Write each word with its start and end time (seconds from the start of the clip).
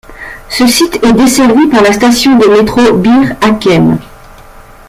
Ce 0.49 0.65
site 0.65 0.95
est 1.03 1.13
desservi 1.13 1.67
par 1.67 1.83
la 1.83 1.93
station 1.93 2.35
de 2.35 2.47
métro 2.47 2.97
Bir-Hakeim. 2.97 3.99